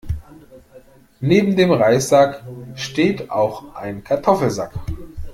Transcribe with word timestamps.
Neben 1.19 1.55
dem 1.55 1.71
Reissack 1.71 2.41
steht 2.73 3.29
auch 3.29 3.75
ein 3.75 4.03
Kartoffelsack. 4.03 4.73